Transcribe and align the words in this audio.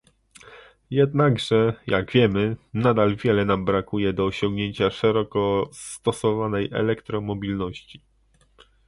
Jednakże, 0.89 1.73
jak 1.87 2.11
wiemy, 2.11 2.57
nadal 2.73 3.15
wiele 3.15 3.45
nam 3.45 3.65
brakuje 3.65 4.13
do 4.13 4.25
osiągnięcia 4.25 4.89
szeroko 4.91 5.69
stosowanej 5.73 6.69
elektromobilności 6.71 8.01